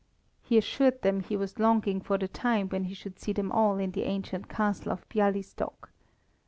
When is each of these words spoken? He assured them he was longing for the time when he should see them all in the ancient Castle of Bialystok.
He 0.41 0.57
assured 0.57 1.03
them 1.03 1.19
he 1.19 1.37
was 1.37 1.59
longing 1.59 2.01
for 2.01 2.17
the 2.17 2.27
time 2.27 2.69
when 2.69 2.85
he 2.85 2.95
should 2.95 3.19
see 3.19 3.33
them 3.33 3.51
all 3.51 3.77
in 3.77 3.91
the 3.91 4.01
ancient 4.01 4.49
Castle 4.49 4.91
of 4.91 5.07
Bialystok. 5.09 5.89